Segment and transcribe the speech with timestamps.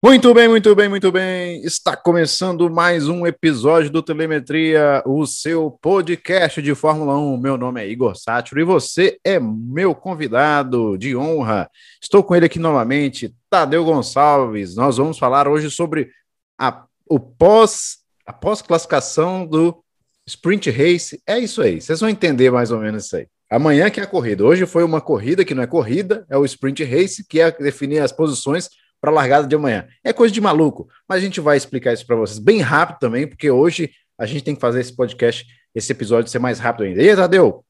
[0.00, 1.60] Muito bem, muito bem, muito bem.
[1.64, 7.36] Está começando mais um episódio do Telemetria, o seu podcast de Fórmula 1.
[7.36, 11.68] Meu nome é Igor Sátiro e você é meu convidado de honra.
[12.00, 14.76] Estou com ele aqui novamente, Tadeu Gonçalves.
[14.76, 16.08] Nós vamos falar hoje sobre
[16.56, 19.82] a, o pós, a pós-classificação do
[20.28, 21.20] Sprint Race.
[21.26, 23.26] É isso aí, vocês vão entender mais ou menos isso aí.
[23.50, 24.44] Amanhã que é a corrida.
[24.44, 27.98] Hoje foi uma corrida que não é corrida, é o Sprint Race, que é definir
[27.98, 29.86] as posições para a largada de amanhã.
[30.02, 33.26] É coisa de maluco, mas a gente vai explicar isso para vocês bem rápido também,
[33.26, 37.02] porque hoje a gente tem que fazer esse podcast, esse episódio ser mais rápido ainda.
[37.02, 37.64] E aí, Tadeu?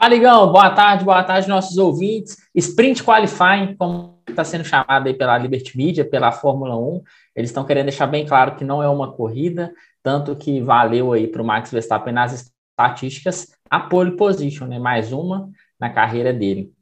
[0.00, 0.52] Fala, Igão.
[0.52, 2.36] Boa tarde, boa tarde, nossos ouvintes.
[2.54, 7.02] Sprint Qualifying, como está sendo chamado aí pela Liberty Media, pela Fórmula 1,
[7.34, 11.26] eles estão querendo deixar bem claro que não é uma corrida, tanto que valeu aí
[11.26, 14.78] para o Max Verstappen nas estatísticas a pole position, né?
[14.78, 16.72] Mais uma na carreira dele.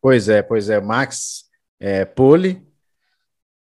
[0.00, 0.80] Pois é, pois é.
[0.80, 1.47] Max
[1.80, 2.66] é, pole.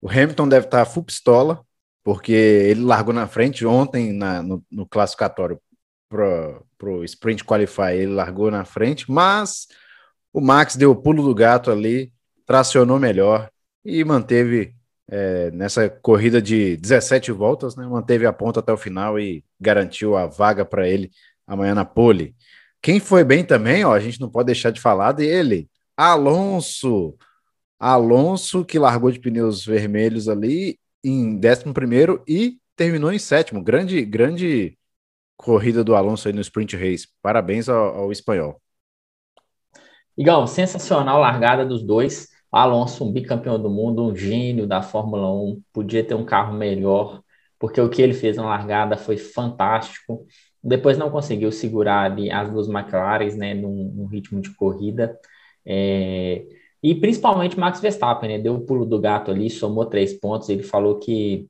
[0.00, 1.64] O Hamilton deve estar full pistola,
[2.04, 5.60] porque ele largou na frente ontem na, no, no classificatório
[6.08, 9.66] para o Sprint Qualify, ele largou na frente, mas
[10.32, 12.12] o Max deu o pulo do gato ali,
[12.46, 13.50] tracionou melhor
[13.84, 14.74] e manteve
[15.08, 20.16] é, nessa corrida de 17 voltas, né, manteve a ponta até o final e garantiu
[20.16, 21.10] a vaga para ele
[21.46, 22.34] amanhã na pole.
[22.82, 27.16] Quem foi bem também, ó, a gente não pode deixar de falar dele, Alonso.
[27.78, 33.62] Alonso, que largou de pneus vermelhos ali em 11 e terminou em sétimo.
[33.62, 34.76] Grande, grande
[35.36, 37.08] corrida do Alonso aí no sprint race.
[37.22, 38.60] Parabéns ao, ao espanhol.
[40.16, 42.28] Igão, sensacional largada dos dois.
[42.50, 47.22] Alonso, um bicampeão do mundo, um gênio da Fórmula 1, podia ter um carro melhor,
[47.58, 50.26] porque o que ele fez na largada foi fantástico.
[50.62, 55.18] Depois não conseguiu segurar ali as duas McLaren, né, num, num ritmo de corrida.
[55.66, 56.46] É,
[56.86, 58.38] e principalmente Max Verstappen, né?
[58.38, 60.48] Deu o pulo do gato ali, somou três pontos.
[60.48, 61.48] Ele falou que,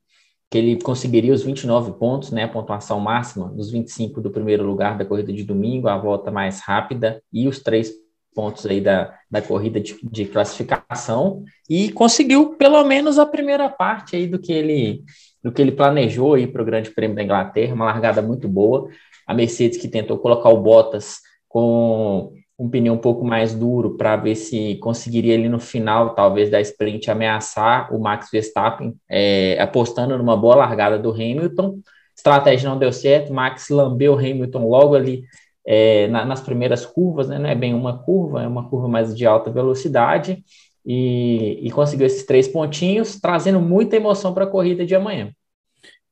[0.51, 2.45] que ele conseguiria os 29 pontos, né?
[2.45, 6.61] A pontuação máxima dos 25 do primeiro lugar da corrida de domingo, a volta mais
[6.61, 7.93] rápida e os três
[8.35, 11.45] pontos aí da, da corrida de, de classificação.
[11.69, 15.05] E conseguiu pelo menos a primeira parte aí do que ele
[15.45, 18.89] do que ele planejou aí para o Grande Prêmio da Inglaterra, uma largada muito boa.
[19.27, 24.17] A Mercedes que tentou colocar o Bottas com um pneu um pouco mais duro para
[24.17, 30.17] ver se conseguiria ali no final, talvez, da sprint ameaçar o Max Verstappen, é, apostando
[30.17, 31.81] numa boa largada do Hamilton.
[32.17, 35.25] Estratégia não deu certo, Max lambeu o Hamilton logo ali
[35.67, 37.39] é, na, nas primeiras curvas, né?
[37.39, 40.43] não é bem uma curva, é uma curva mais de alta velocidade,
[40.85, 45.31] e, e conseguiu esses três pontinhos, trazendo muita emoção para a corrida de amanhã.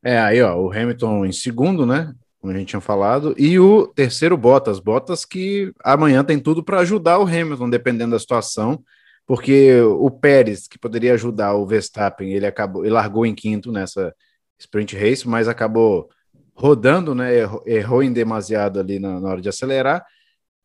[0.03, 2.12] É, aí, ó, o Hamilton em segundo, né?
[2.44, 6.81] Como a gente tinha falado, e o terceiro Bottas, Bottas que amanhã tem tudo para
[6.81, 8.84] ajudar o Hamilton, dependendo da situação,
[9.25, 14.15] porque o Pérez, que poderia ajudar o Verstappen, ele acabou, ele largou em quinto nessa
[14.59, 16.10] sprint race, mas acabou
[16.55, 17.34] rodando, né?
[17.34, 20.05] Errou, errou em demasiado ali na, na, hora de acelerar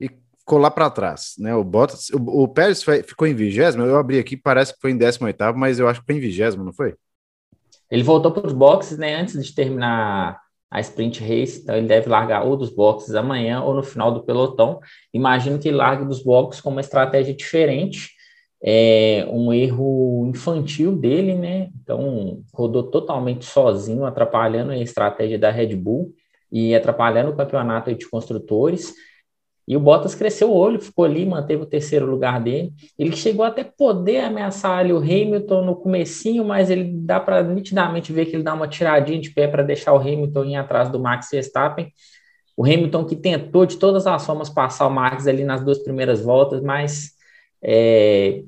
[0.02, 1.56] e ficou lá para trás, né?
[1.56, 4.92] O Bottas, o, o Pérez foi, ficou em vigésimo, eu abri aqui, parece que foi
[4.92, 6.94] em décimo oitavo, mas eu acho que foi em vigésimo, não foi?
[7.90, 9.16] Ele voltou para os boxes, né?
[9.16, 13.74] Antes de terminar a sprint race, então ele deve largar ou dos boxes amanhã ou
[13.74, 14.80] no final do pelotão.
[15.14, 18.12] Imagino que ele largue dos boxes com uma estratégia diferente,
[18.62, 21.70] é um erro infantil dele, né?
[21.82, 26.14] Então rodou totalmente sozinho, atrapalhando a estratégia da Red Bull
[26.52, 28.94] e atrapalhando o campeonato de construtores.
[29.70, 32.74] E o Bottas cresceu o olho, ficou ali, manteve o terceiro lugar dele.
[32.98, 38.12] Ele chegou até poder ameaçar ali o Hamilton no comecinho, mas ele dá para nitidamente
[38.12, 41.00] ver que ele dá uma tiradinha de pé para deixar o Hamilton ir atrás do
[41.00, 41.94] Max Verstappen.
[42.58, 46.20] O Hamilton que tentou de todas as formas passar o Max ali nas duas primeiras
[46.20, 47.12] voltas, mas
[47.62, 48.42] é,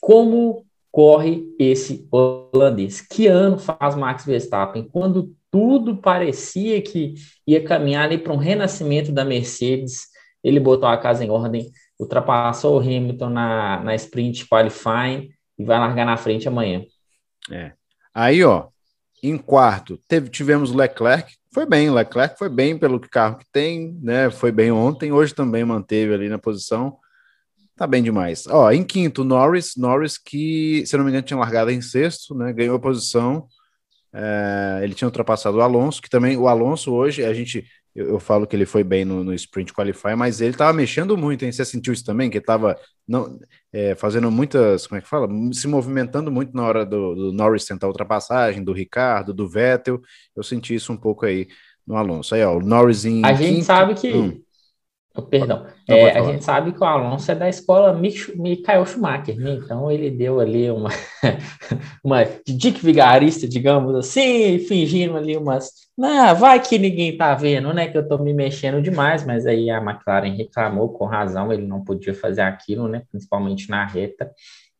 [0.00, 3.02] como corre esse holandês?
[3.02, 4.88] Que ano faz Max Verstappen?
[4.90, 7.12] Quando tudo parecia que
[7.46, 10.13] ia caminhar ali para um renascimento da Mercedes,
[10.44, 15.78] ele botou a casa em ordem, ultrapassou o Hamilton na, na sprint qualifying e vai
[15.78, 16.84] largar na frente amanhã.
[17.50, 17.72] É.
[18.12, 18.68] Aí, ó,
[19.22, 24.30] em quarto, teve, tivemos Leclerc, foi bem, Leclerc foi bem pelo carro que tem, né?
[24.30, 26.98] Foi bem ontem, hoje também manteve ali na posição.
[27.76, 28.46] Tá bem demais.
[28.48, 32.52] Ó, em quinto, Norris, Norris que, se não me engano, tinha largado em sexto, né?
[32.52, 33.46] Ganhou a posição.
[34.12, 37.64] É, ele tinha ultrapassado o Alonso, que também o Alonso hoje, a gente
[37.94, 41.16] eu, eu, falo que ele foi bem no, no Sprint Qualify, mas ele estava mexendo
[41.16, 41.52] muito, hein?
[41.52, 42.28] Você sentiu isso também?
[42.28, 42.76] Que ele estava
[43.72, 45.28] é, fazendo muitas, como é que fala?
[45.52, 50.00] Se movimentando muito na hora do, do, Norris tentar a ultrapassagem, do Ricardo, do Vettel.
[50.34, 51.46] Eu senti isso um pouco aí
[51.86, 52.34] no Alonso.
[52.34, 53.24] Aí, ó, o Norris em.
[53.24, 54.12] A gente quinto, sabe que.
[54.12, 54.40] Hum.
[55.30, 55.64] Perdão.
[55.88, 59.60] É, a gente sabe que o Alonso é da escola Michael Schumacher, né?
[59.62, 60.90] Então ele deu ali uma,
[62.02, 65.70] uma dica vigarista, digamos assim, fingindo ali umas.
[65.96, 67.86] Não, vai que ninguém tá vendo, né?
[67.86, 71.84] Que eu tô me mexendo demais, mas aí a McLaren reclamou com razão, ele não
[71.84, 73.02] podia fazer aquilo, né?
[73.08, 74.32] Principalmente na reta.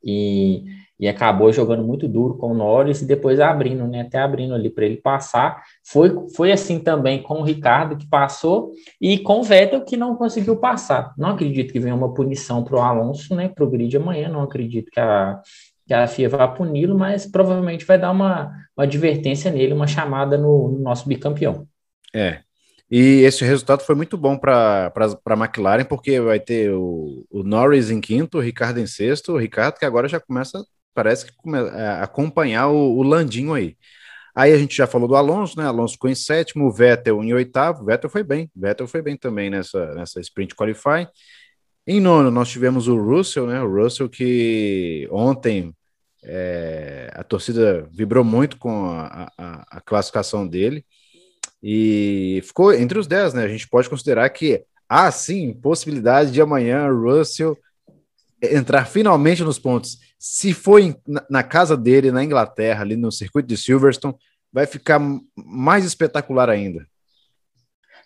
[0.05, 0.65] E
[0.99, 4.03] e acabou jogando muito duro com o Norris e depois abrindo, né?
[4.03, 5.63] Até abrindo ali para ele passar.
[5.83, 10.15] Foi, foi assim também com o Ricardo que passou e com o Vettel que não
[10.15, 11.13] conseguiu passar.
[11.19, 13.49] Não acredito que venha uma punição para o Alonso, né?
[13.49, 14.29] Para o grid amanhã.
[14.29, 15.41] Não acredito que a,
[15.87, 20.39] que a FIA vá puni-lo, mas provavelmente vai dar uma, uma advertência nele, uma chamada
[20.39, 21.67] no, no nosso bicampeão.
[22.15, 22.44] É,
[22.97, 27.91] e esse resultado foi muito bom para a McLaren, porque vai ter o, o, Norris
[27.91, 30.65] em quinto, o Ricardo em sexto, o Ricardo que agora já começa
[30.95, 31.33] parece que
[31.75, 33.77] é, acompanhar o, o, Landinho aí.
[34.33, 35.67] Aí a gente já falou do Alonso, né?
[35.67, 37.85] Alonso ficou em sétimo, Vettel em oitavo.
[37.85, 41.09] Vettel foi bem, Vettel foi bem também nessa, nessa sprint qualify.
[41.85, 43.61] Em nono, nós tivemos o Russell, né?
[43.61, 45.75] O Russell que ontem
[46.23, 50.85] é, a torcida vibrou muito com a, a, a, classificação dele
[51.67, 53.43] e ficou entre os dez, né?
[53.43, 57.57] A gente pode considerar que há sim possibilidade de amanhã Russell
[58.43, 59.99] entrar finalmente nos pontos.
[60.19, 60.95] Se foi
[61.31, 64.15] na casa dele, na Inglaterra, ali no circuito de Silverstone,
[64.53, 65.01] vai ficar
[65.35, 66.87] mais espetacular ainda.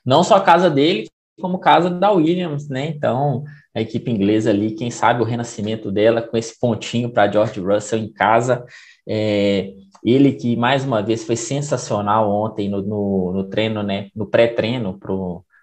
[0.06, 1.08] Não só a casa dele,
[1.40, 2.86] como casa da Williams, né?
[2.86, 3.42] Então,
[3.74, 7.98] a equipe inglesa ali, quem sabe o renascimento dela com esse pontinho para George Russell
[7.98, 8.64] em casa.
[9.06, 9.72] É,
[10.04, 14.08] ele que mais uma vez foi sensacional ontem no, no, no treino, né?
[14.14, 14.98] No pré-treino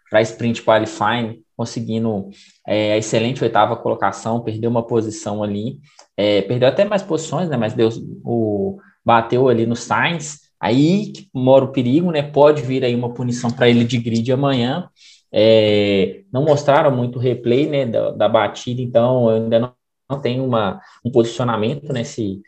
[0.10, 2.30] para sprint qualifying, conseguindo
[2.68, 5.80] é, a excelente oitava colocação, perdeu uma posição ali,
[6.18, 7.58] é, perdeu até mais posições, né?
[7.58, 10.46] Mas Deus o bateu ali no Sainz.
[10.60, 12.24] Aí que mora o perigo, né?
[12.24, 14.90] Pode vir aí uma punição para ele de grid amanhã.
[15.32, 17.86] É, não mostraram muito replay, né?
[17.86, 19.74] Da, da batida, então eu ainda não,
[20.10, 22.36] não tenho uma, um posicionamento nesse.
[22.36, 22.42] Né,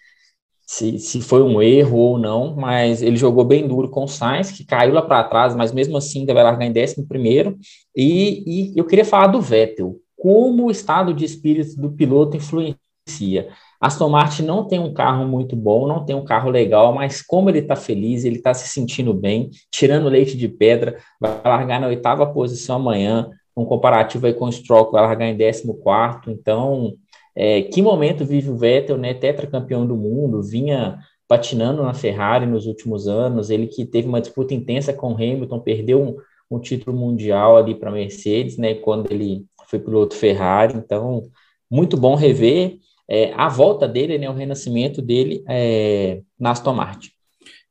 [0.68, 4.66] se foi um erro ou não, mas ele jogou bem duro com o Sainz, que
[4.66, 7.58] caiu lá para trás, mas mesmo assim ainda vai largar em décimo primeiro.
[7.96, 13.48] E, e eu queria falar do Vettel, como o estado de espírito do piloto influencia.
[13.80, 17.50] Aston Martin não tem um carro muito bom, não tem um carro legal, mas como
[17.50, 21.88] ele está feliz, ele está se sentindo bem, tirando leite de pedra, vai largar na
[21.88, 26.94] oitava posição amanhã, um comparativo aí com o Stroll, vai largar em décimo quarto, então
[27.39, 30.98] é, que momento vive o Vettel, né, tetracampeão do mundo, vinha
[31.28, 36.01] patinando na Ferrari nos últimos anos, ele que teve uma disputa intensa com Hamilton, perdeu
[36.01, 36.18] um,
[36.50, 41.30] um título mundial ali para Mercedes, né, quando ele foi piloto Ferrari, então
[41.69, 47.12] muito bom rever é, a volta dele, né, o renascimento dele é, na Aston Martin.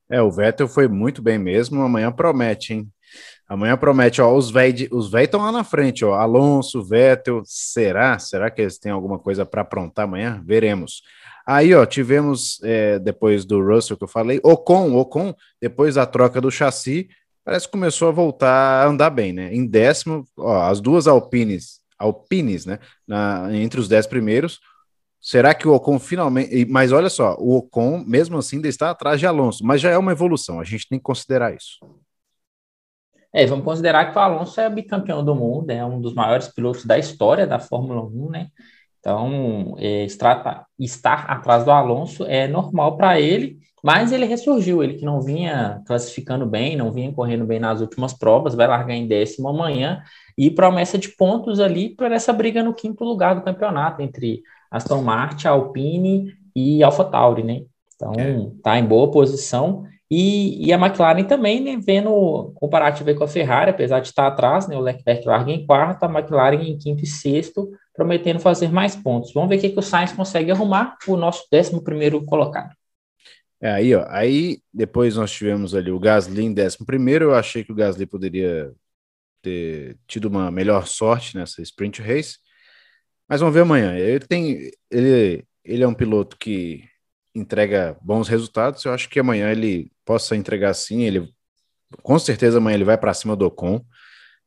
[0.09, 2.89] É, o Vettel foi muito bem mesmo, amanhã promete, hein?
[3.49, 4.53] Amanhã promete, ó, os
[4.91, 8.19] os estão lá na frente, ó, Alonso, Vettel, será?
[8.19, 10.43] Será que eles têm alguma coisa para aprontar amanhã?
[10.45, 11.03] Veremos.
[11.47, 16.41] Aí, ó, tivemos, é, depois do Russell que eu falei, Ocon, Ocon, depois da troca
[16.41, 17.09] do chassi,
[17.45, 19.55] parece que começou a voltar a andar bem, né?
[19.55, 24.59] Em décimo, ó, as duas Alpines, Alpines, né, na, entre os dez primeiros,
[25.19, 26.65] Será que o Ocon finalmente.
[26.67, 29.99] Mas olha só, o Ocon, mesmo assim, ainda está atrás de Alonso, mas já é
[29.99, 31.81] uma evolução, a gente tem que considerar isso.
[33.33, 36.85] É, vamos considerar que o Alonso é bicampeão do mundo, é um dos maiores pilotos
[36.85, 38.49] da história da Fórmula 1, né?
[38.99, 44.95] Então, é, estar, estar atrás do Alonso é normal para ele, mas ele ressurgiu, ele
[44.95, 49.07] que não vinha classificando bem, não vinha correndo bem nas últimas provas, vai largar em
[49.07, 50.03] décimo amanhã
[50.37, 55.03] e promessa de pontos ali para essa briga no quinto lugar do campeonato entre Aston
[55.03, 57.63] Martin, Alpine e AlphaTauri, né?
[57.95, 58.51] Então, é.
[58.63, 63.71] tá em boa posição e, e, a McLaren também, né, vendo comparativo com a Ferrari,
[63.71, 67.07] apesar de estar atrás, né, o Leclerc larga em quarto, a McLaren em quinto e
[67.07, 69.33] sexto, prometendo fazer mais pontos.
[69.33, 72.73] Vamos ver o que, que o Sainz consegue arrumar, o nosso décimo primeiro colocado.
[73.61, 77.65] É, aí, ó, aí depois nós tivemos ali o Gasly em décimo primeiro, eu achei
[77.65, 78.73] que o Gasly poderia
[79.43, 82.37] ter tido uma melhor sorte nessa sprint race,
[83.29, 83.97] mas vamos ver amanhã.
[83.97, 86.85] Ele tem, ele, ele é um piloto que
[87.39, 88.85] entrega bons resultados.
[88.85, 91.03] Eu acho que amanhã ele possa entregar sim.
[91.03, 91.29] Ele
[92.03, 93.81] com certeza amanhã ele vai para cima do Ocon.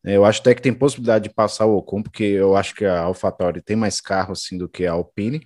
[0.06, 2.86] É, eu acho até que tem possibilidade de passar o Ocon, porque eu acho que
[2.86, 5.42] a AlphaTauri tem mais carro assim do que a Alpine.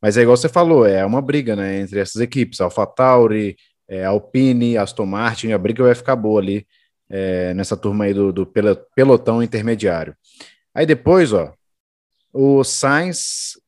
[0.00, 3.56] Mas é igual você falou, é uma briga, né, entre essas equipes, AlphaTauri,
[3.88, 6.66] é, Alpine, Aston Martin, a briga vai ficar boa ali
[7.08, 8.46] é, nessa turma aí do, do
[8.94, 10.14] pelotão intermediário.
[10.74, 11.52] Aí depois, ó,
[12.32, 13.58] o Sainz,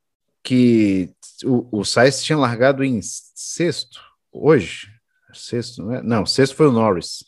[0.42, 1.10] que
[1.44, 4.00] o, o Sainz tinha largado em sexto,
[4.32, 4.88] hoje,
[5.32, 6.02] sexto, não, é?
[6.02, 7.24] não, sexto foi o Norris.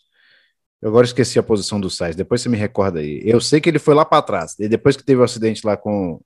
[0.80, 3.20] Eu agora esqueci a posição do Sainz, depois você me recorda aí.
[3.24, 5.66] Eu sei que ele foi lá para trás, e depois que teve o um acidente
[5.66, 6.20] lá com,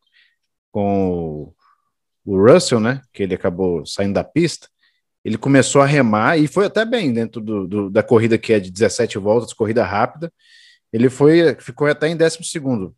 [0.70, 1.52] com
[2.24, 4.68] o Russell, né, que ele acabou saindo da pista,
[5.24, 8.60] ele começou a remar e foi até bem dentro do, do, da corrida que é
[8.60, 10.30] de 17 voltas, corrida rápida.
[10.92, 12.94] Ele foi, ficou até em décimo segundo.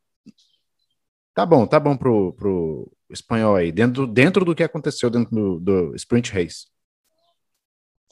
[1.36, 5.60] Tá bom, tá bom pro, pro espanhol aí, dentro, dentro do que aconteceu dentro do,
[5.60, 6.64] do sprint race.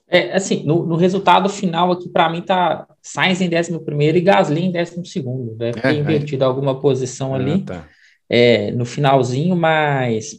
[0.06, 3.80] É, assim, no, no resultado final aqui, para mim, tá Sainz em 11
[4.14, 5.56] e Gasly em 12.
[5.56, 6.46] Deve ter é, invertido é.
[6.46, 7.88] alguma posição ah, ali tá.
[8.28, 10.36] é, no finalzinho, mas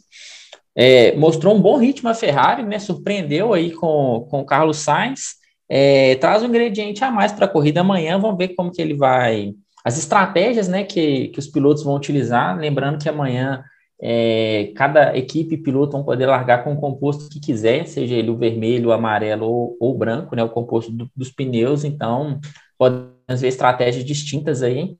[0.72, 2.78] é, mostrou um bom ritmo a Ferrari, né?
[2.78, 5.34] Surpreendeu aí com, com o Carlos Sainz.
[5.68, 8.16] É, traz um ingrediente a mais para a corrida amanhã.
[8.16, 9.54] Vamos ver como que ele vai.
[9.86, 12.58] As estratégias né, que, que os pilotos vão utilizar.
[12.58, 13.62] Lembrando que amanhã
[14.02, 18.28] é, cada equipe e piloto vão poder largar com o composto que quiser, seja ele
[18.28, 21.84] o vermelho, o amarelo ou, ou o branco, né, o composto do, dos pneus.
[21.84, 22.40] Então,
[22.76, 24.96] podemos ver estratégias distintas aí.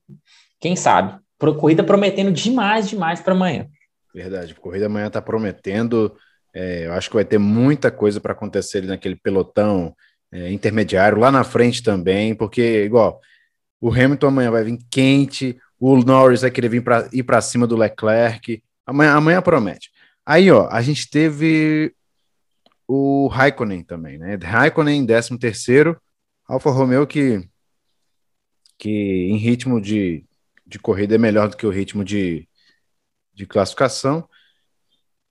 [0.60, 1.18] Quem sabe?
[1.36, 3.66] Pro, corrida prometendo demais, demais para amanhã.
[4.14, 6.14] Verdade, a corrida amanhã está prometendo.
[6.54, 9.92] É, eu acho que vai ter muita coisa para acontecer ali naquele pelotão
[10.30, 13.20] é, intermediário, lá na frente também, porque, igual,
[13.86, 17.68] o Hamilton amanhã vai vir quente, o Norris vai querer vir para ir para cima
[17.68, 18.60] do Leclerc.
[18.84, 19.92] Amanhã, amanhã promete.
[20.24, 21.94] Aí, ó, a gente teve
[22.88, 24.34] o Raikkonen também, né?
[24.42, 26.00] Raikkonen, 13 terceiro,
[26.48, 27.48] Alfa Romeo que,
[28.76, 28.90] que
[29.30, 30.24] em ritmo de,
[30.66, 32.48] de corrida é melhor do que o ritmo de,
[33.32, 34.28] de classificação.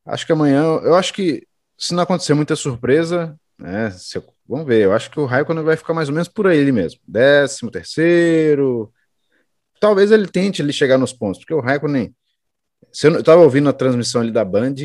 [0.06, 1.46] Acho que amanhã, eu acho que
[1.78, 3.92] se não acontecer muita surpresa, né?
[3.92, 4.18] Se,
[4.48, 7.00] vamos ver, eu acho que o Raikkonen vai ficar mais ou menos por aí mesmo.
[7.12, 8.92] 13 terceiro.
[9.80, 12.14] Talvez ele tente ele chegar nos pontos, porque o Raikkonen
[13.04, 14.76] eu estava ouvindo a transmissão ali da Band,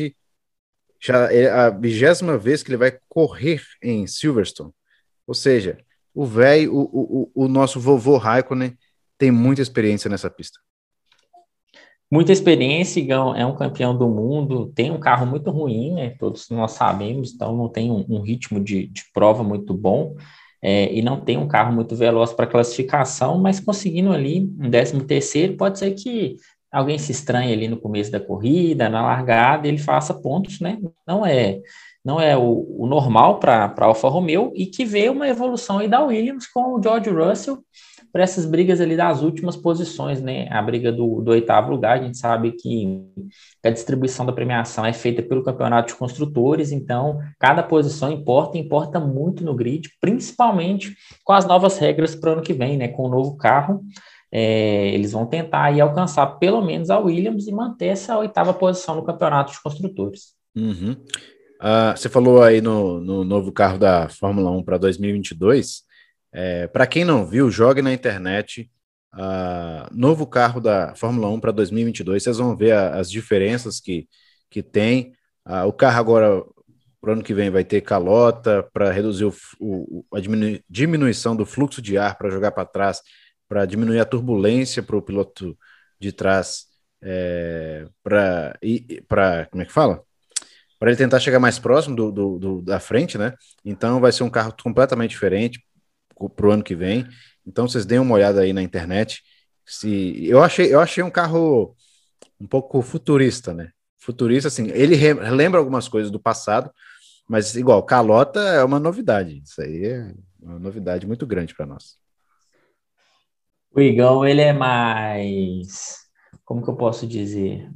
[0.99, 4.71] já é a vigésima vez que ele vai correr em Silverstone.
[5.25, 5.77] Ou seja,
[6.13, 8.77] o velho, o, o, o nosso vovô Raikkonen,
[9.17, 10.59] tem muita experiência nessa pista.
[12.11, 16.09] Muita experiência, Igão, é um campeão do mundo, tem um carro muito ruim, né?
[16.19, 20.15] Todos nós sabemos, então não tem um, um ritmo de, de, prova muito bom.
[20.61, 25.03] É, e não tem um carro muito veloz para classificação, mas conseguindo ali um décimo
[25.05, 26.35] terceiro, pode ser que
[26.69, 30.79] alguém se estranha ali no começo da corrida, na largada, ele faça pontos, né?
[31.07, 31.61] Não é
[32.03, 36.03] não é o, o normal para Alfa Romeo e que vê uma evolução aí da
[36.03, 37.63] Williams com o George Russell
[38.11, 40.47] para essas brigas ali das últimas posições, né?
[40.49, 43.03] A briga do, do oitavo lugar, a gente sabe que
[43.63, 48.99] a distribuição da premiação é feita pelo campeonato de construtores, então cada posição importa, importa
[48.99, 52.87] muito no grid, principalmente com as novas regras para o ano que vem, né?
[52.87, 53.81] Com o novo carro
[54.31, 58.95] é, eles vão tentar aí alcançar pelo menos a Williams e manter essa oitava posição
[58.95, 60.33] no campeonato de construtores.
[60.55, 60.95] Uhum.
[61.61, 65.83] Uh, você falou aí no, no, novo carro da Fórmula 1 para 2022.
[66.33, 68.69] É, para quem não viu, jogue na internet.
[69.13, 72.23] Uh, novo carro da Fórmula 1 para 2022.
[72.23, 74.07] Vocês vão ver a, as diferenças que,
[74.49, 75.13] que tem.
[75.45, 76.43] Uh, o carro agora,
[77.01, 80.19] para o ano que vem, vai ter calota para reduzir o, o, a
[80.69, 83.01] diminuição do fluxo de ar para jogar para trás
[83.51, 85.57] para diminuir a turbulência para o piloto
[85.99, 86.67] de trás,
[87.01, 88.57] é, para
[89.09, 90.01] para como é que fala?
[90.79, 93.33] Para ele tentar chegar mais próximo do, do, do, da frente, né?
[93.65, 95.61] Então vai ser um carro completamente diferente
[96.29, 97.07] para o ano que vem.
[97.45, 99.21] Então vocês deem uma olhada aí na internet.
[99.65, 101.75] Se eu achei, eu achei um carro
[102.39, 103.71] um pouco futurista, né?
[103.99, 104.95] Futurista, assim, ele
[105.29, 106.71] lembra algumas coisas do passado,
[107.29, 109.41] mas igual, calota é uma novidade.
[109.43, 111.97] Isso aí é uma novidade muito grande para nós.
[113.73, 115.99] O Igão, ele é mais,
[116.43, 117.69] como que eu posso dizer?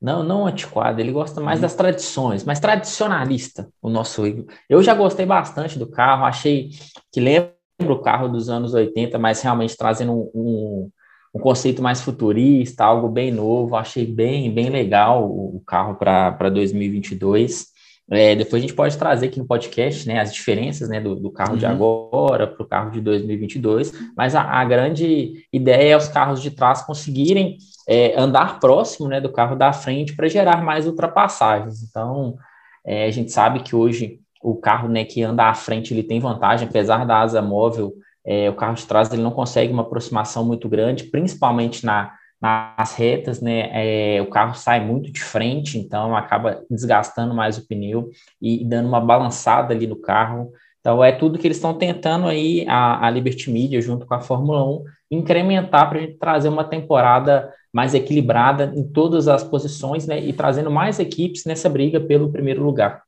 [0.00, 1.62] Não, não antiquado, ele gosta mais uhum.
[1.62, 4.46] das tradições, mais tradicionalista, o nosso Igor.
[4.68, 6.70] Eu já gostei bastante do carro, achei
[7.12, 7.54] que lembra
[7.88, 10.90] o carro dos anos 80, mas realmente trazendo um, um,
[11.34, 17.70] um conceito mais futurista, algo bem novo, achei bem, bem legal o, carro para 2022.
[18.12, 21.30] É, depois a gente pode trazer aqui no podcast né, as diferenças né, do, do
[21.30, 21.58] carro uhum.
[21.58, 26.42] de agora para o carro de 2022, mas a, a, grande ideia é os carros
[26.42, 27.56] de trás conseguirem
[27.88, 31.84] é, andar próximo né, do carro da frente para gerar mais ultrapassagens.
[31.84, 32.36] Então,
[32.84, 36.18] é, a gente sabe que hoje o carro né, que anda à frente ele tem
[36.18, 37.92] vantagem, apesar da asa móvel,
[38.24, 42.94] é, o carro de trás ele não consegue uma aproximação muito grande, principalmente na, nas
[42.94, 48.08] retas, né, é, o carro sai muito de frente, então acaba desgastando mais o pneu
[48.40, 50.52] e dando uma balançada ali no carro.
[50.80, 54.20] Então é tudo que eles estão tentando aí, a, a Liberty Media, junto com a
[54.20, 60.06] Fórmula 1, incrementar para a gente trazer uma temporada mais equilibrada em todas as posições,
[60.06, 63.02] né, e trazendo mais equipes nessa briga pelo primeiro lugar.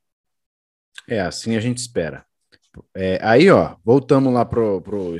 [1.08, 2.24] É, assim a gente espera.
[2.94, 5.18] É, aí, ó, voltamos lá pro, pro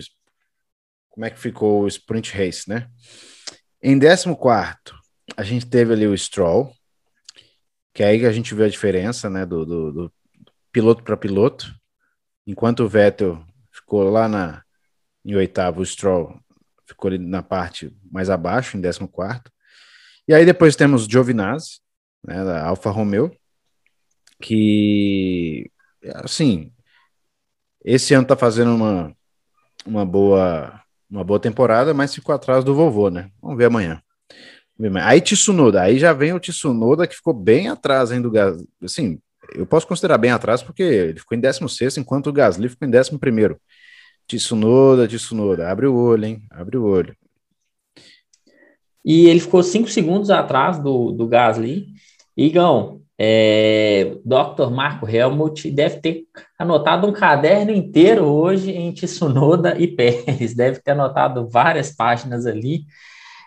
[1.11, 2.89] como é que ficou o sprint race, né?
[3.83, 4.77] Em 14,
[5.37, 6.73] a gente teve ali o Stroll,
[7.93, 10.13] que é aí que a gente vê a diferença, né, do, do, do
[10.71, 11.75] piloto para piloto.
[12.47, 14.63] Enquanto o Vettel ficou lá na,
[15.25, 16.41] em oitavo, o Stroll
[16.87, 19.43] ficou ali na parte mais abaixo, em 14.
[20.27, 21.81] E aí depois temos o Giovinazzi,
[22.25, 23.37] né, da Alfa Romeo,
[24.43, 25.71] que,
[26.17, 26.73] assim,
[27.85, 29.17] esse ano tá fazendo uma,
[29.87, 33.31] uma boa uma boa temporada, mas ficou atrás do vovô, né?
[33.43, 34.03] Vamos ver amanhã.
[35.03, 38.67] Aí Tsunoda, aí já vem o Tsunoda que ficou bem atrás ainda do Gasly.
[38.83, 39.21] Assim,
[39.55, 42.97] eu posso considerar bem atrás porque ele ficou em 16 enquanto o Gasly ficou em
[42.97, 43.61] 11 primeiro.
[44.27, 46.43] Tsunoda, Tsunoda, abre o olho, hein?
[46.51, 47.15] Abre o olho.
[49.05, 51.89] E ele ficou 5 segundos atrás do, do Gasly.
[52.35, 54.69] Igão, é, Dr.
[54.69, 56.25] Marco Helmut deve ter
[56.59, 62.85] anotado um caderno inteiro hoje em Tsunoda e Pérez, deve ter anotado várias páginas ali.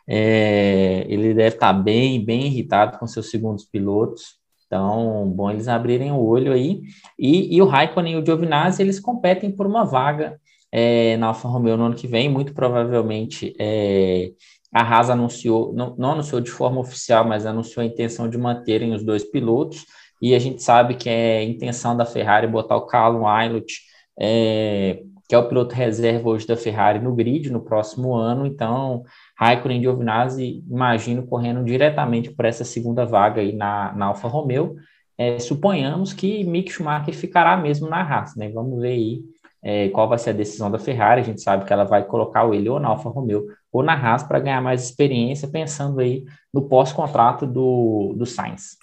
[0.08, 4.38] É, ele deve estar bem, bem irritado com seus segundos pilotos.
[4.65, 6.84] Então, bom eles abrirem o olho aí.
[7.20, 10.39] E, e o Raikkonen e o Giovinazzi, eles competem por uma vaga
[10.72, 12.29] é, na Alfa Romeo no ano que vem.
[12.29, 14.32] Muito provavelmente é,
[14.75, 18.94] a Haas anunciou, não, não, anunciou de forma oficial, mas anunciou a intenção de manterem
[18.94, 19.86] os dois pilotos,
[20.22, 23.74] e a gente sabe que é intenção da Ferrari botar o Callum Aylott,
[24.20, 29.05] é, que é o piloto reserva hoje da Ferrari, no grid no próximo ano, então
[29.39, 34.75] Raikkonen e Giovinazzi, imagino, correndo diretamente por essa segunda vaga aí na, na Alfa Romeo,
[35.17, 38.50] é, suponhamos que Mick Schumacher ficará mesmo na Haas, né?
[38.50, 39.24] Vamos ver aí
[39.64, 41.22] é, qual vai ser a decisão da Ferrari.
[41.22, 43.94] A gente sabe que ela vai colocar o ele ou na Alfa Romeo ou na
[43.94, 48.77] Haas para ganhar mais experiência, pensando aí no pós-contrato do, do Sainz.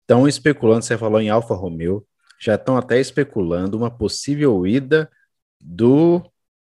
[0.00, 2.02] Estão especulando, você falou em Alfa Romeo,
[2.40, 5.10] já estão até especulando uma possível ida
[5.60, 6.22] do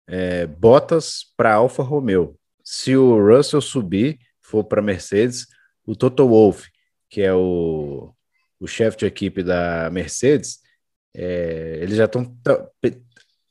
[0.07, 2.39] é, Bottas para Alfa Romeo.
[2.65, 5.47] Se o Russell subir, for para Mercedes,
[5.85, 6.71] o Toto Wolff,
[7.11, 8.15] que é o,
[8.59, 10.61] o chefe de equipe da Mercedes,
[11.15, 12.35] é, eles já estão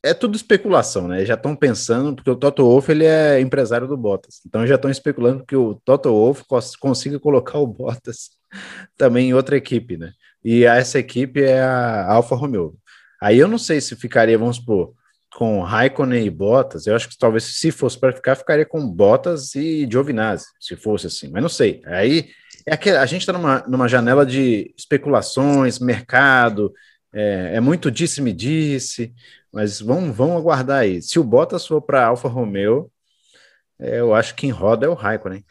[0.09, 1.25] é tudo especulação, né?
[1.25, 4.89] Já estão pensando, porque o Toto Wolff ele é empresário do Bottas, então já estão
[4.89, 6.43] especulando que o Toto Wolff
[6.79, 8.31] consiga colocar o Bottas
[8.97, 10.11] também em outra equipe, né?
[10.43, 12.75] E essa equipe é a Alfa Romeo.
[13.21, 14.93] Aí eu não sei se ficaria, vamos supor,
[15.35, 19.53] com Raikkonen e Bottas, eu acho que talvez se fosse para ficar, ficaria com Bottas
[19.55, 21.81] e Giovinazzi, se fosse assim, mas não sei.
[21.85, 22.29] Aí
[22.65, 26.73] é que a gente está numa, numa janela de especulações, mercado,
[27.13, 29.13] é, é muito disse-me-disse,
[29.57, 31.01] mas vamos, vamos aguardar aí.
[31.01, 32.91] Se o Bottas for para Alfa Romeo,
[33.79, 35.43] é, eu acho que quem roda é o Raikkonen.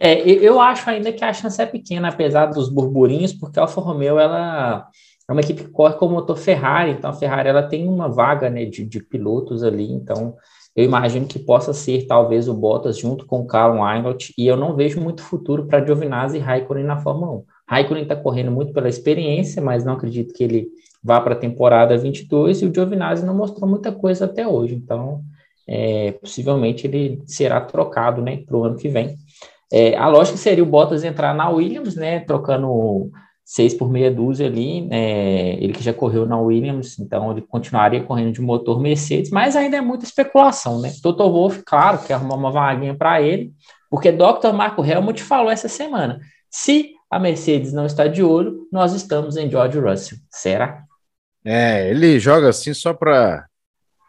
[0.00, 3.78] É, eu acho ainda que a chance é pequena, apesar dos burburinhos, porque a Alfa
[3.78, 4.88] Romeo ela
[5.28, 8.08] é uma equipe que corre com o motor Ferrari, então a Ferrari ela tem uma
[8.08, 10.34] vaga né, de, de pilotos ali, então
[10.74, 14.56] eu imagino que possa ser talvez o Bottas junto com o Carl Weinert, e eu
[14.56, 17.44] não vejo muito futuro para Giovinazzi e Raikkonen na Fórmula 1.
[17.68, 20.68] Raikkonen está correndo muito pela experiência, mas não acredito que ele
[21.02, 25.22] vá para a temporada 22 e o Giovinazzi não mostrou muita coisa até hoje, então
[25.66, 29.16] é, possivelmente ele será trocado né, para o ano que vem.
[29.72, 33.10] É, a lógica seria o Bottas entrar na Williams, né, trocando
[33.44, 38.02] seis por meia dúzia ali, é, ele que já correu na Williams, então ele continuaria
[38.02, 40.92] correndo de motor Mercedes, mas ainda é muita especulação, né?
[41.02, 43.52] Toto Wolff, claro, quer arrumar uma vaguinha para ele,
[43.90, 44.52] porque Dr.
[44.54, 49.50] Marco Helmut falou essa semana, se a Mercedes não está de olho, nós estamos em
[49.50, 50.16] George Russell.
[50.30, 50.82] Será?
[51.44, 53.46] É, ele joga assim só para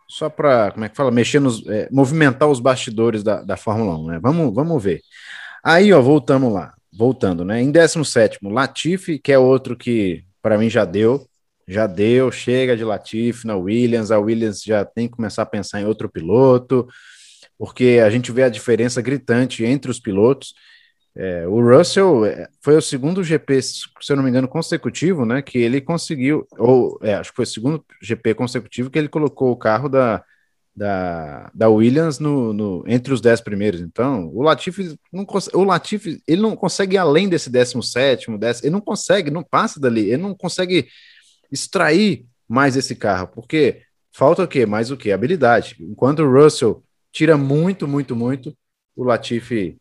[0.07, 3.97] só para, como é que fala, mexer nos, é, movimentar os bastidores da, da Fórmula
[3.97, 4.19] 1, né?
[4.21, 5.01] Vamos, vamos ver.
[5.63, 7.59] Aí, ó, voltamos lá, voltando, né?
[7.61, 11.25] Em 17, Latifi, que é outro que para mim já deu,
[11.67, 15.81] já deu, chega de Latifi na Williams, a Williams já tem que começar a pensar
[15.81, 16.87] em outro piloto,
[17.57, 20.53] porque a gente vê a diferença gritante entre os pilotos.
[21.15, 25.41] É, o Russell é, foi o segundo GP, se eu não me engano, consecutivo, né?
[25.41, 29.51] Que ele conseguiu, ou é, acho que foi o segundo GP consecutivo que ele colocou
[29.51, 30.23] o carro da,
[30.75, 33.79] da, da Williams no, no, entre os dez primeiros.
[33.81, 38.73] Então, o Latifi não o Latifi, ele não consegue ir além desse 17, décimo, ele
[38.73, 40.87] não consegue, não passa dali, ele não consegue
[41.51, 44.65] extrair mais esse carro, porque falta o quê?
[44.65, 45.11] Mais o quê?
[45.11, 45.75] Habilidade.
[45.79, 48.57] Enquanto o Russell tira muito, muito, muito,
[48.95, 49.77] o Latifi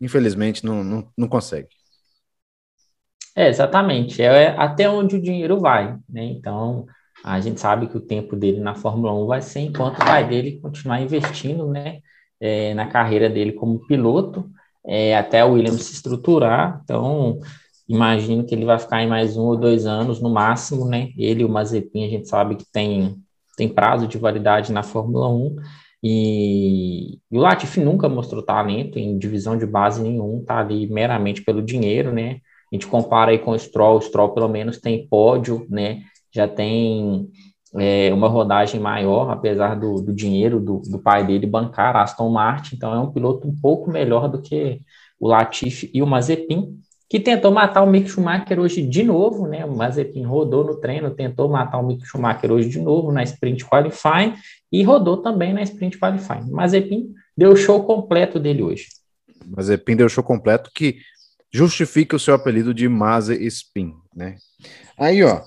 [0.00, 1.68] infelizmente, não, não, não consegue.
[3.36, 4.22] É, exatamente.
[4.22, 6.24] É até onde o dinheiro vai, né?
[6.24, 6.86] Então,
[7.24, 10.60] a gente sabe que o tempo dele na Fórmula 1 vai ser enquanto vai dele
[10.60, 12.00] continuar investindo, né?
[12.40, 14.50] É, na carreira dele como piloto,
[14.86, 16.80] é, até o Williams se estruturar.
[16.84, 17.40] Então,
[17.88, 21.10] imagino que ele vai ficar em mais um ou dois anos no máximo, né?
[21.16, 23.16] Ele e o Mazepin, a gente sabe que tem,
[23.56, 25.56] tem prazo de validade na Fórmula 1.
[26.06, 31.42] E, e, o Latifi nunca mostrou talento em divisão de base nenhum, tá ali meramente
[31.42, 32.40] pelo dinheiro, né?
[32.70, 36.02] A gente compara aí com o Stroll, o Stroll pelo menos tem pódio, né?
[36.30, 37.30] Já tem
[37.78, 42.76] é, uma rodagem maior, apesar do, do dinheiro do, do, pai dele bancar Aston Martin,
[42.76, 44.80] então é um piloto um pouco melhor do que
[45.18, 49.64] o Latifi e o Mazepin, que tentou matar o Mick Schumacher hoje de novo, né?
[49.64, 53.64] O Mazepin rodou no treino, tentou matar o Mick Schumacher hoje de novo na Sprint
[53.64, 54.34] Qualifying
[54.72, 56.50] e rodou também na Sprint Qualifying.
[56.50, 58.88] Mazepin deu o show completo dele hoje.
[59.46, 60.98] Mazepin deu o show completo que
[61.52, 64.36] justifica o seu apelido de Mazepin, né?
[64.98, 65.42] Aí, ó,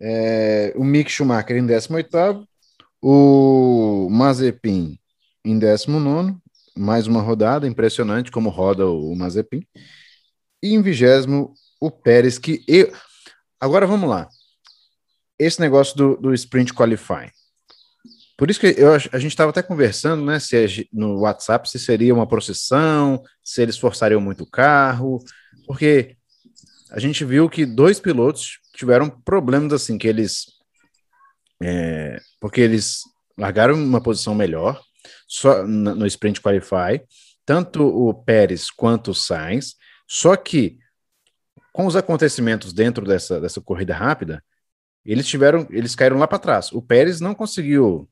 [0.00, 2.44] é, o Mick Schumacher em 18º,
[3.02, 4.96] o Mazepin
[5.44, 6.36] em 19
[6.76, 9.62] mais uma rodada, impressionante como roda o Mazepin.
[10.62, 12.92] E em vigésimo, o Pérez, que eu.
[13.60, 14.28] Agora vamos lá.
[15.38, 17.30] Esse negócio do, do sprint qualifying.
[18.36, 21.78] Por isso que eu, a gente estava até conversando, né, se é, no WhatsApp, se
[21.78, 25.22] seria uma procissão, se eles forçariam muito o carro,
[25.66, 26.16] porque
[26.90, 30.46] a gente viu que dois pilotos tiveram problemas assim, que eles.
[31.62, 33.02] É, porque eles
[33.38, 34.80] largaram uma posição melhor
[35.26, 37.00] só no sprint qualify,
[37.46, 39.76] tanto o Pérez quanto o Sainz,
[40.12, 40.78] só que
[41.72, 44.44] com os acontecimentos dentro dessa, dessa corrida rápida,
[45.06, 46.70] eles tiveram, eles caíram lá para trás.
[46.70, 48.06] O Pérez não conseguiu,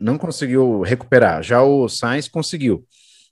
[0.00, 1.42] não conseguiu recuperar.
[1.42, 2.86] Já o Sainz conseguiu.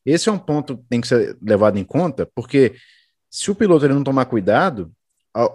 [0.05, 2.75] Esse é um ponto que tem que ser levado em conta, porque
[3.31, 4.93] se o piloto ele não tomar cuidado,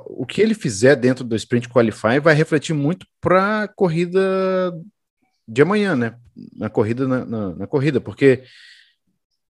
[0.07, 4.73] o que ele fizer dentro do sprint qualify vai refletir muito para a corrida
[5.47, 6.15] de amanhã, né?
[6.55, 8.43] Na corrida, na, na, na corrida, porque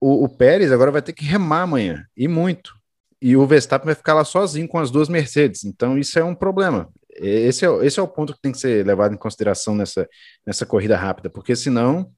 [0.00, 2.80] o, o Pérez agora vai ter que remar amanhã e muito
[3.22, 5.64] e o Verstappen vai ficar lá sozinho com as duas Mercedes.
[5.64, 6.88] Então, isso é um problema.
[7.08, 10.08] Esse é, esse é o ponto que tem que ser levado em consideração nessa,
[10.44, 12.10] nessa corrida rápida, porque senão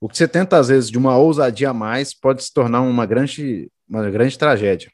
[0.00, 3.04] o que você tenta, às vezes, de uma ousadia a mais pode se tornar uma
[3.04, 4.90] grande, uma grande tragédia.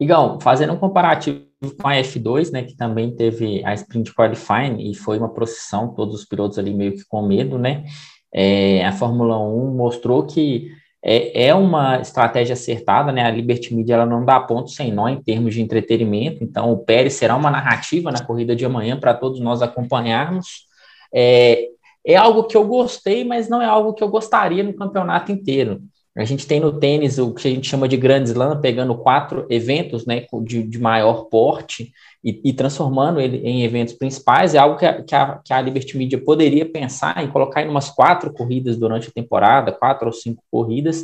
[0.00, 1.44] Igão, fazendo um comparativo
[1.78, 6.14] com a F2, né, que também teve a Sprint Qualifying e foi uma procissão, todos
[6.14, 7.84] os pilotos ali meio que com medo, né?
[8.32, 10.70] É, a Fórmula 1 mostrou que
[11.02, 13.24] é, é uma estratégia acertada, né?
[13.24, 16.78] A Liberty Media ela não dá ponto sem nó em termos de entretenimento, então o
[16.78, 20.66] Pérez será uma narrativa na corrida de amanhã para todos nós acompanharmos.
[21.12, 21.68] É,
[22.04, 25.80] é algo que eu gostei, mas não é algo que eu gostaria no campeonato inteiro.
[26.20, 29.46] A gente tem no tênis o que a gente chama de Grand Slam, pegando quatro
[29.48, 34.54] eventos né, de, de maior porte e, e, transformando ele em eventos principais.
[34.54, 37.68] É algo que a, que, a, que a Liberty Media poderia pensar em colocar em
[37.68, 41.02] umas quatro corridas durante a temporada, quatro ou cinco corridas.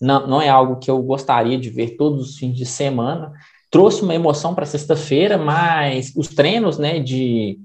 [0.00, 3.32] Não, não é algo que eu gostaria de ver todos os fins de semana.
[3.70, 7.60] Trouxe uma emoção para sexta-feira, mas os treinos né, de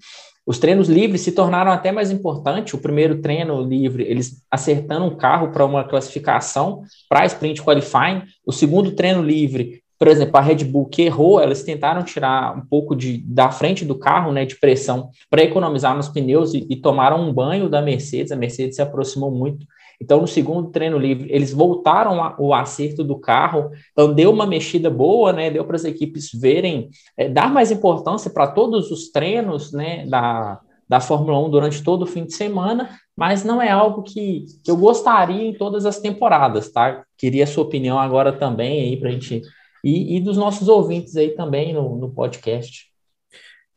[0.46, 2.74] os treinos livres se tornaram até mais importantes.
[2.74, 8.24] O primeiro treino livre, eles acertando um carro para uma classificação para sprint qualifying.
[8.46, 12.62] O segundo treino livre, por exemplo, a Red Bull que errou, elas tentaram tirar um
[12.62, 16.76] pouco de, da frente do carro, né, de pressão, para economizar nos pneus e, e
[16.76, 18.32] tomaram um banho da Mercedes.
[18.32, 19.66] A Mercedes se aproximou muito
[20.02, 24.48] então, no segundo treino livre, eles voltaram a, o acerto do carro, então deu uma
[24.48, 25.52] mexida boa, né?
[25.52, 30.08] Deu para as equipes verem, é, dar mais importância para todos os treinos, né?
[30.08, 30.60] Da,
[30.90, 34.72] da Fórmula 1 durante todo o fim de semana, mas não é algo que, que
[34.72, 37.06] eu gostaria em todas as temporadas, tá?
[37.16, 39.44] Queria a sua opinião agora também aí para a gente.
[39.84, 42.88] E, e, dos nossos ouvintes aí também no, no podcast.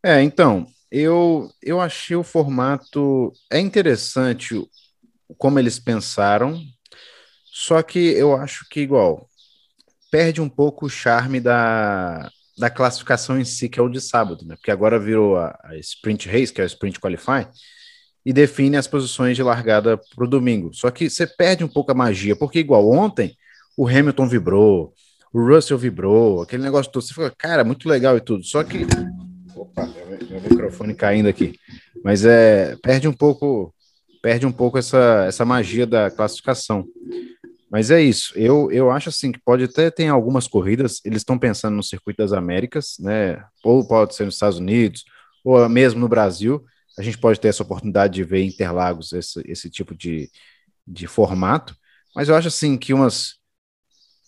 [0.02, 3.30] É, então, eu, eu achei o formato.
[3.52, 4.54] É interessante
[5.38, 6.60] como eles pensaram,
[7.44, 9.28] só que eu acho que, igual,
[10.10, 14.44] perde um pouco o charme da, da classificação em si, que é o de sábado,
[14.44, 14.56] né?
[14.56, 17.46] Porque agora virou a, a Sprint Race, que é o Sprint Qualify,
[18.24, 20.72] e define as posições de largada para o domingo.
[20.72, 23.36] Só que você perde um pouco a magia, porque, igual, ontem
[23.76, 24.92] o Hamilton vibrou,
[25.32, 27.02] o Russell vibrou, aquele negócio todo.
[27.02, 28.44] Você fica, cara, muito legal e tudo.
[28.44, 28.86] Só que.
[29.54, 29.86] Opa,
[30.30, 31.54] meu microfone caindo aqui.
[32.04, 33.74] Mas é, perde um pouco
[34.24, 36.86] perde um pouco essa, essa magia da classificação.
[37.70, 38.32] Mas é isso.
[38.34, 42.22] Eu, eu acho assim que pode até ter algumas corridas, eles estão pensando no circuito
[42.22, 43.44] das Américas, né?
[43.62, 45.04] Ou pode ser nos Estados Unidos,
[45.44, 46.64] ou mesmo no Brasil.
[46.98, 50.30] A gente pode ter essa oportunidade de ver Interlagos esse, esse tipo de,
[50.86, 51.76] de formato.
[52.16, 53.34] Mas eu acho assim que umas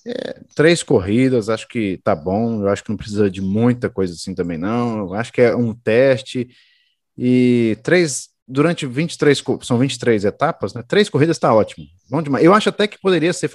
[0.07, 2.61] é, três corridas, acho que tá bom.
[2.61, 4.99] Eu acho que não precisa de muita coisa assim também, não.
[4.99, 6.51] Eu acho que é um teste
[7.17, 10.83] e três durante 23, são 23 etapas, né?
[10.87, 11.87] Três corridas está ótimo.
[12.09, 12.45] Bom demais.
[12.45, 13.51] Eu acho até que poderia ser,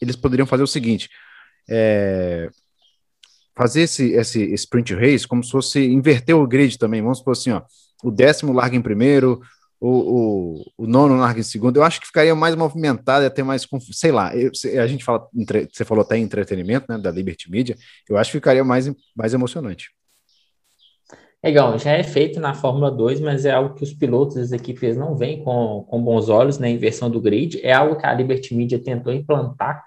[0.00, 1.08] eles poderiam fazer o seguinte,
[1.68, 2.48] é,
[3.56, 7.00] fazer esse, esse sprint race como se fosse inverter o grid também.
[7.00, 7.62] Vamos supor assim, ó,
[8.02, 9.40] o décimo larga em primeiro,
[9.80, 13.42] o, o, o nono larga em segundo, eu acho que ficaria mais movimentado, ia ter
[13.42, 15.26] mais, sei lá, eu, a gente fala,
[15.72, 17.76] você falou até entretenimento, né, da Liberty Media,
[18.08, 19.90] eu acho que ficaria mais, mais emocionante.
[21.44, 24.96] Legal, já é feito na Fórmula 2, mas é algo que os pilotos das equipes
[24.96, 28.54] não veem com, com bons olhos, né, inversão do grid, é algo que a Liberty
[28.54, 29.82] Media tentou implantar,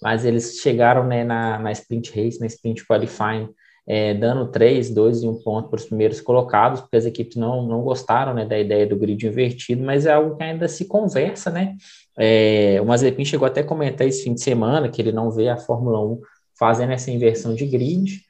[0.00, 3.48] mas eles chegaram né, na, na sprint race, na sprint qualifying,
[3.88, 7.66] é, dando três, dois e um ponto para os primeiros colocados, porque as equipes não,
[7.66, 11.50] não gostaram né, da ideia do grid invertido, mas é algo que ainda se conversa,
[11.50, 11.74] né?
[12.16, 15.48] É, o Mazepin chegou até a comentar esse fim de semana que ele não vê
[15.48, 16.20] a Fórmula 1
[16.56, 18.20] fazendo essa inversão de grid,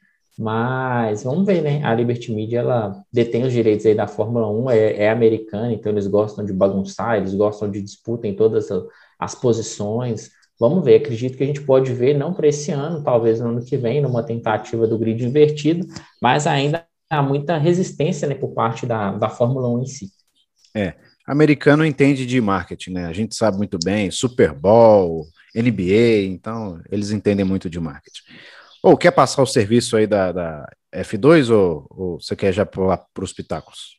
[0.41, 1.85] mas vamos ver, né?
[1.85, 5.93] A Liberty Media ela detém os direitos aí da Fórmula 1, é, é americana, então
[5.93, 8.69] eles gostam de bagunçar, eles gostam de disputa em todas
[9.19, 10.31] as posições.
[10.59, 13.63] Vamos ver, acredito que a gente pode ver, não para esse ano, talvez no ano
[13.63, 15.87] que vem, numa tentativa do grid invertido,
[16.23, 20.07] mas ainda há muita resistência né, por parte da, da Fórmula 1 em si.
[20.75, 20.95] É,
[21.27, 23.05] americano entende de marketing, né?
[23.05, 28.23] A gente sabe muito bem, Super Bowl, NBA, então eles entendem muito de marketing.
[28.83, 33.05] Ou quer passar o serviço aí da, da F2 ou, ou, você quer já pular
[33.13, 33.99] para os pitáculos?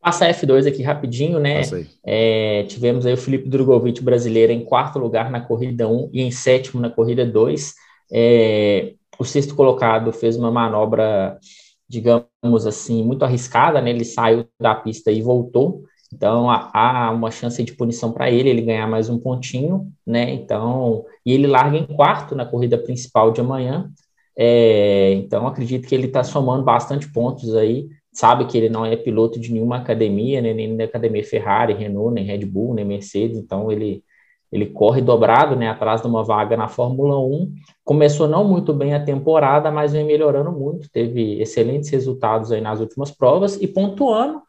[0.00, 1.60] Passa F2 aqui rapidinho, né?
[2.04, 6.30] É, tivemos aí o Felipe Drogovic brasileiro em quarto lugar na corrida 1 e em
[6.30, 7.74] sétimo na corrida 2.
[8.10, 11.38] É, o sexto colocado fez uma manobra,
[11.86, 13.90] digamos assim, muito arriscada, né?
[13.90, 15.84] Ele saiu da pista e voltou.
[16.12, 20.32] Então há, uma chance de punição para ele, ele ganhar mais um pontinho, né?
[20.32, 23.90] Então, e ele larga em quarto na corrida principal de amanhã.
[24.36, 28.96] É, então acredito que ele está somando bastante pontos aí sabe que ele não é
[28.96, 33.38] piloto de nenhuma academia, né, nem da academia Ferrari, Renault, nem Red Bull, nem Mercedes,
[33.38, 34.02] então ele,
[34.50, 37.52] ele corre dobrado, né, atrás de uma vaga na Fórmula 1.
[37.84, 42.80] Começou não muito bem a temporada, mas vem melhorando muito, teve excelentes resultados aí nas
[42.80, 44.42] últimas provas e pontuando,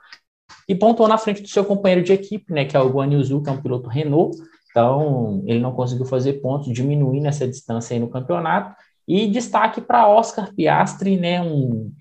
[0.68, 3.24] e pontuou na frente do seu companheiro de equipe, né, que é o Guan Yu
[3.24, 4.38] Zhu, que é um piloto Renault,
[4.70, 8.76] então ele não conseguiu fazer pontos, diminuindo essa distância aí no campeonato,
[9.08, 11.92] e destaque para Oscar Piastri, né, um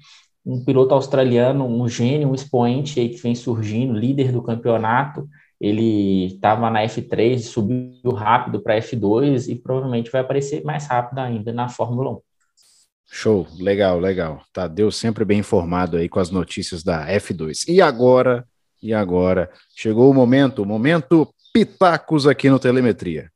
[0.45, 5.29] um piloto australiano, um gênio, um expoente aí que vem surgindo, líder do campeonato.
[5.61, 11.53] Ele estava na F3, subiu rápido para F2 e provavelmente vai aparecer mais rápido ainda
[11.53, 12.21] na Fórmula 1.
[13.13, 14.41] Show, legal, legal.
[14.53, 17.69] Tadeu sempre bem informado aí com as notícias da F2.
[17.69, 18.47] E agora,
[18.83, 23.31] e agora, chegou o momento, o momento pitacos aqui no Telemetria.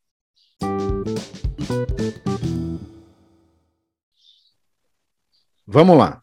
[5.66, 6.22] Vamos lá.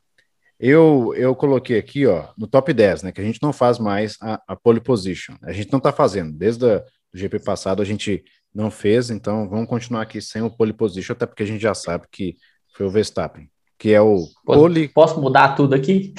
[0.60, 4.16] Eu, eu coloquei aqui, ó, no top 10, né, que a gente não faz mais
[4.22, 5.36] a, a pole position.
[5.42, 6.32] A gente não está fazendo.
[6.32, 10.74] Desde o GP passado a gente não fez, então vamos continuar aqui sem o pole
[10.74, 12.36] position, até porque a gente já sabe que
[12.76, 14.88] foi o Verstappen, que é o pole...
[14.90, 16.14] Posso mudar tudo aqui?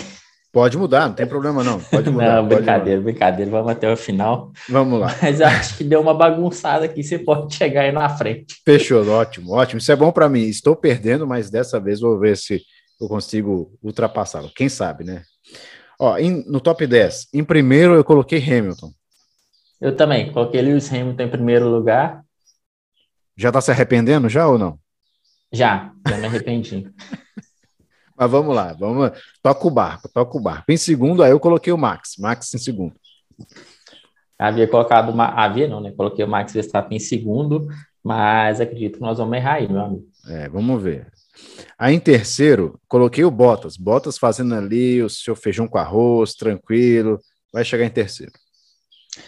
[0.52, 1.80] Pode mudar, não tem problema não.
[1.80, 2.36] Pode mudar.
[2.36, 3.10] não, brincadeira, mudar.
[3.10, 3.50] brincadeira.
[3.50, 4.52] Vamos até o final.
[4.68, 5.16] Vamos lá.
[5.22, 8.60] Mas acho que deu uma bagunçada aqui, você pode chegar aí na frente.
[8.62, 9.78] Fechou, ótimo, ótimo.
[9.78, 10.42] Isso é bom para mim.
[10.42, 12.60] Estou perdendo, mas dessa vez vou ver se
[13.00, 14.50] eu consigo ultrapassá-lo.
[14.54, 15.22] Quem sabe, né?
[15.98, 18.92] Ó, em, no top 10, em primeiro eu coloquei Hamilton.
[19.80, 22.22] Eu também, coloquei Lewis Hamilton em primeiro lugar.
[23.36, 24.78] Já tá se arrependendo já ou não?
[25.50, 26.86] Já, já me arrependi.
[28.22, 29.10] Mas vamos lá, vamos
[29.42, 30.70] toca o barco, toca o barco.
[30.70, 32.94] Em segundo, aí eu coloquei o Max, Max em segundo.
[34.38, 35.90] Havia colocado, havia não, né?
[35.90, 37.66] Coloquei o Max Verstappen em segundo,
[38.00, 40.06] mas acredito que nós vamos errar aí, meu amigo.
[40.28, 41.08] É, vamos ver.
[41.76, 43.76] Aí em terceiro, coloquei o Bottas.
[43.76, 47.18] Bottas fazendo ali o seu feijão com arroz, tranquilo.
[47.52, 48.30] Vai chegar em terceiro.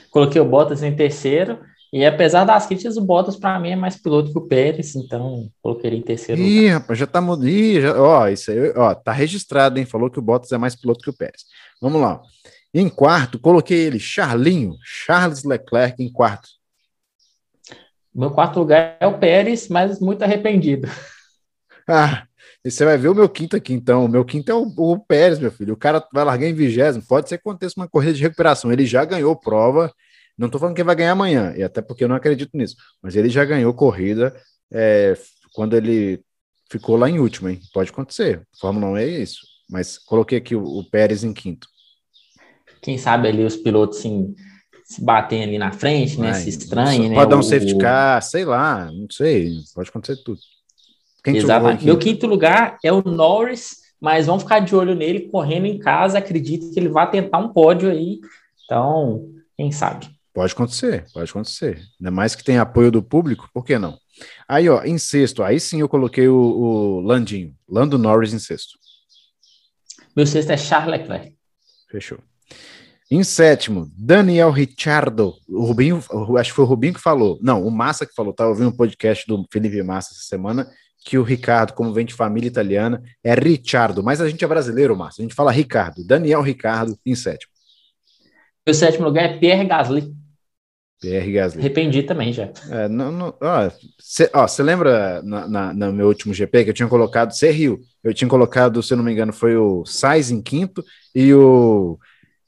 [0.08, 1.58] Coloquei o Bottas em terceiro.
[1.94, 5.48] E apesar das críticas, o Bottas para mim é mais piloto que o Pérez, então
[5.62, 6.40] coloquei ele em terceiro.
[6.40, 6.80] Ih, lugar.
[6.80, 8.02] rapaz, já tá Ih, já...
[8.02, 9.86] Ó, isso aí, ó, tá registrado, hein?
[9.86, 11.44] Falou que o Bottas é mais piloto que o Pérez.
[11.80, 12.20] Vamos lá.
[12.74, 16.48] Em quarto, coloquei ele, Charlinho, Charles Leclerc em quarto.
[18.12, 20.88] Meu quarto lugar é o Pérez, mas muito arrependido.
[21.88, 22.26] Ah,
[22.64, 24.06] e você vai ver o meu quinto aqui, então.
[24.06, 25.74] O meu quinto é o, o Pérez, meu filho.
[25.74, 27.04] O cara vai largar em vigésimo.
[27.06, 28.72] Pode ser que aconteça uma corrida de recuperação.
[28.72, 29.92] Ele já ganhou prova.
[30.36, 32.76] Não estou falando que vai ganhar amanhã, e até porque eu não acredito nisso.
[33.02, 34.34] Mas ele já ganhou corrida
[34.72, 35.14] é,
[35.52, 36.22] quando ele
[36.70, 37.60] ficou lá em último, hein?
[37.72, 38.42] Pode acontecer.
[38.60, 39.46] Fórmula 1 é isso.
[39.70, 41.68] Mas coloquei aqui o, o Pérez em quinto.
[42.82, 44.34] Quem sabe ali os pilotos sim,
[44.84, 46.32] se batem ali na frente, né?
[46.32, 47.14] Ai, se estranhem, né?
[47.14, 49.52] Pode dar um safety car, sei lá, não sei.
[49.74, 50.38] Pode acontecer tudo.
[51.22, 51.84] Quem Exatamente.
[51.84, 56.18] Meu quinto lugar é o Norris, mas vamos ficar de olho nele correndo em casa.
[56.18, 58.20] Acredito que ele vai tentar um pódio aí.
[58.64, 60.13] Então, quem sabe?
[60.34, 61.80] Pode acontecer, pode acontecer.
[62.00, 63.96] Ainda mais que tem apoio do público, por que não?
[64.48, 68.76] Aí, ó, em sexto, aí sim eu coloquei o, o Landinho, Lando Norris em sexto.
[70.16, 71.36] Meu sexto é Charles Leclerc.
[71.88, 72.18] Fechou.
[73.08, 75.34] Em sétimo, Daniel Ricciardo.
[75.48, 76.02] O Rubinho,
[76.38, 77.38] acho que foi o Rubinho que falou.
[77.40, 78.32] Não, o Massa que falou.
[78.32, 80.68] Estava ouvindo um podcast do Felipe Massa essa semana
[81.04, 84.96] que o Ricardo, como vem de família italiana, é Ricciardo, mas a gente é brasileiro,
[84.96, 85.20] Massa.
[85.20, 86.04] A gente fala Ricardo.
[86.04, 87.52] Daniel Ricardo em sétimo.
[88.66, 90.23] O sétimo lugar é Pierre Gasly.
[91.04, 91.60] Pierre Gasly.
[91.60, 92.50] Arrependi também já.
[92.70, 93.70] É, não, não, ó,
[94.46, 98.14] você lembra na, na, no meu último GP que eu tinha colocado, você riu, eu
[98.14, 100.82] tinha colocado, se eu não me engano, foi o Sainz em quinto
[101.14, 101.98] e o,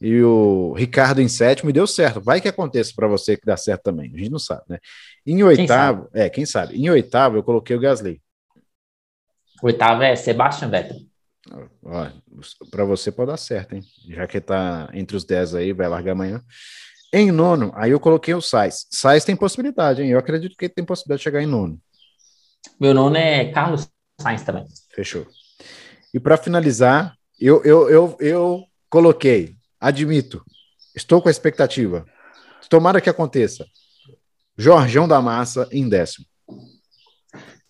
[0.00, 2.20] e o Ricardo em sétimo, e deu certo.
[2.20, 4.78] Vai que aconteça para você que dá certo também, a gente não sabe, né?
[5.26, 6.76] Em oitavo, quem é, quem sabe?
[6.76, 8.20] Em oitavo eu coloquei o Gasly.
[9.62, 10.96] Oitavo é Sebastian Vettel.
[12.70, 13.82] Para você pode dar certo, hein?
[14.08, 16.42] Já que tá entre os 10 aí, vai largar amanhã.
[17.12, 18.86] Em nono, aí eu coloquei o Sais.
[18.90, 20.10] Sais tem possibilidade, hein?
[20.10, 21.80] Eu acredito que ele tem possibilidade de chegar em nono.
[22.80, 23.88] Meu nono é Carlos
[24.20, 24.66] Sainz também.
[24.94, 25.26] Fechou.
[26.12, 30.42] E para finalizar, eu, eu, eu, eu coloquei, admito,
[30.94, 32.04] estou com a expectativa.
[32.68, 33.66] Tomara que aconteça.
[34.56, 36.26] Jorgão da Massa em décimo.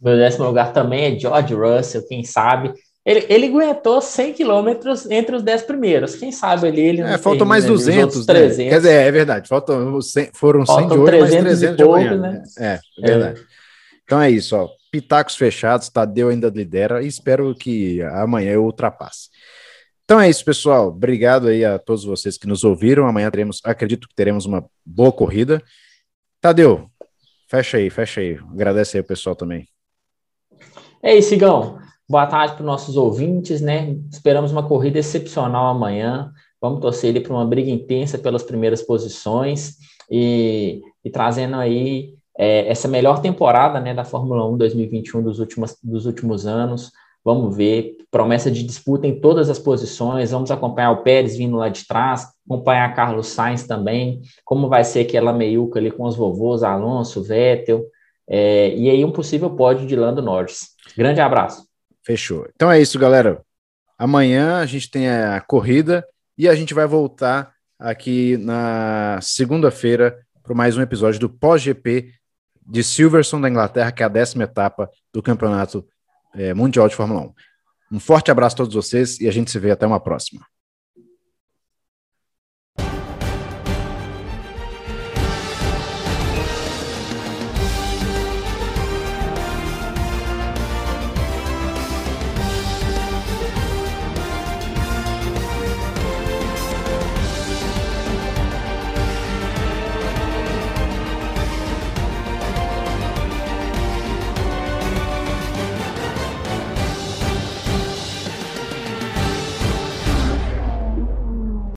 [0.01, 2.72] Meu décimo lugar também é George Russell, quem sabe.
[3.07, 6.16] Ele, ele aguentou 100 quilômetros entre os 10 primeiros.
[6.16, 7.03] Quem sabe ali ele.
[7.03, 8.27] É, faltam mais 200.
[8.27, 8.35] Né?
[8.35, 8.71] 300.
[8.71, 9.49] Quer dizer, é verdade.
[9.49, 12.42] Faltam, 100, foram 100 faltam de hoje, 300 mais 300 pouco, de Né?
[12.59, 13.40] É, é verdade.
[13.40, 13.45] É.
[14.03, 14.69] Então é isso, ó.
[14.90, 19.29] Pitacos fechados, Tadeu ainda lidera e espero que amanhã eu ultrapasse.
[20.05, 20.88] Então é isso, pessoal.
[20.88, 23.07] Obrigado aí a todos vocês que nos ouviram.
[23.07, 25.62] Amanhã teremos, acredito que teremos uma boa corrida.
[26.40, 26.90] Tadeu,
[27.49, 28.37] fecha aí, fecha aí.
[28.53, 29.69] Agradece aí o pessoal também.
[31.01, 31.86] É isso, Igão.
[32.09, 33.97] Boa tarde para os nossos ouvintes, né?
[34.12, 36.33] Esperamos uma corrida excepcional amanhã.
[36.61, 39.75] Vamos torcer ele para uma briga intensa pelas primeiras posições
[40.09, 45.77] e, e trazendo aí é, essa melhor temporada né, da Fórmula 1 2021 dos últimos,
[45.83, 46.92] dos últimos anos.
[47.25, 50.31] Vamos ver, promessa de disputa em todas as posições.
[50.31, 55.01] Vamos acompanhar o Pérez vindo lá de trás, acompanhar Carlos Sainz também, como vai ser
[55.01, 57.85] aquela meiuca ali com os vovôs, Alonso, Vettel,
[58.29, 60.69] é, e aí um possível pódio de Lando Norris.
[60.97, 61.65] Grande abraço.
[62.07, 62.49] Fechou.
[62.55, 63.42] Então é isso, galera.
[63.99, 66.07] Amanhã a gente tem a corrida
[66.38, 72.12] e a gente vai voltar aqui na segunda-feira para mais um episódio do pós-GP
[72.64, 75.85] de Silverstone da Inglaterra, que é a décima etapa do Campeonato
[76.33, 77.35] é, Mundial de Fórmula 1.
[77.97, 80.47] Um forte abraço a todos vocês e a gente se vê até uma próxima.